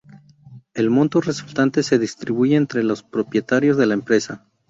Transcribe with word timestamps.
El 0.73 0.89
monto 0.89 1.21
resultante 1.21 1.83
se 1.83 1.99
distribuye 1.99 2.55
entre 2.55 2.81
los 2.81 3.03
propietarios 3.03 3.77
de 3.77 3.85
la 3.85 3.93
empresa. 3.93 4.47